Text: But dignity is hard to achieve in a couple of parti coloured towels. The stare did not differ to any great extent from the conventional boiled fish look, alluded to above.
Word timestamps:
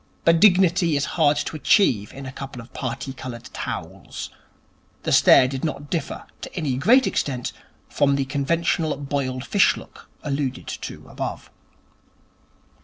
But 0.25 0.39
dignity 0.39 0.95
is 0.97 1.05
hard 1.13 1.37
to 1.37 1.55
achieve 1.55 2.11
in 2.11 2.25
a 2.25 2.31
couple 2.31 2.59
of 2.59 2.73
parti 2.73 3.13
coloured 3.13 3.51
towels. 3.53 4.31
The 5.03 5.11
stare 5.11 5.47
did 5.47 5.63
not 5.63 5.91
differ 5.91 6.23
to 6.41 6.55
any 6.55 6.75
great 6.77 7.05
extent 7.05 7.51
from 7.87 8.15
the 8.15 8.25
conventional 8.25 8.97
boiled 8.97 9.45
fish 9.45 9.77
look, 9.77 10.09
alluded 10.23 10.65
to 10.65 11.07
above. 11.07 11.51